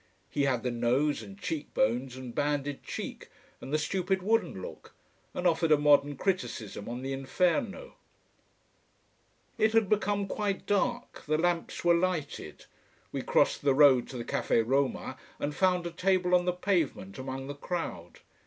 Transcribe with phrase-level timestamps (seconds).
[0.31, 3.29] He had the nose and cheek bones and banded cheek,
[3.61, 4.93] and the stupid wooden look,
[5.35, 7.93] and offered a modern criticism on the Inferno.
[9.59, 12.65] It had become quite dark, the lamps were lighted.
[13.11, 17.19] We crossed the road to the Café Roma, and found a table on the pavement
[17.19, 18.21] among the crowd.